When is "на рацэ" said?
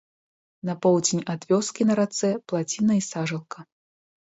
1.93-2.35